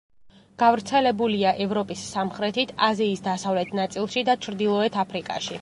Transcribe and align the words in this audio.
გავრცელებულია 0.61 1.51
ევროპის 1.67 2.07
სამხრეთით, 2.15 2.75
აზიის 2.89 3.23
დასავლეთ 3.29 3.79
ნაწილში 3.83 4.29
და 4.31 4.41
ჩრდილოეთ 4.49 5.03
აფრიკაში. 5.07 5.49